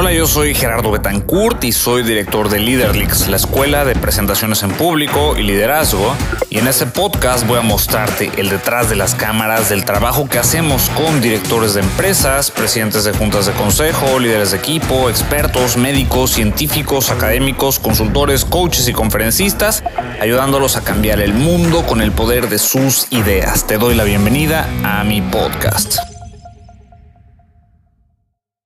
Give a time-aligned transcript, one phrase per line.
[0.00, 4.70] Hola, yo soy Gerardo Betancourt y soy director de Leaderlix, la escuela de presentaciones en
[4.70, 6.14] público y liderazgo.
[6.50, 10.38] Y en este podcast voy a mostrarte el detrás de las cámaras del trabajo que
[10.38, 16.30] hacemos con directores de empresas, presidentes de juntas de consejo, líderes de equipo, expertos, médicos,
[16.30, 19.82] científicos, académicos, consultores, coaches y conferencistas,
[20.20, 23.66] ayudándolos a cambiar el mundo con el poder de sus ideas.
[23.66, 26.07] Te doy la bienvenida a mi podcast.